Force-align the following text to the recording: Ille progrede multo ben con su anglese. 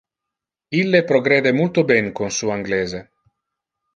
Ille 0.79 1.01
progrede 1.11 1.51
multo 1.59 1.85
ben 1.93 2.09
con 2.21 2.35
su 2.39 2.51
anglese. 2.57 3.05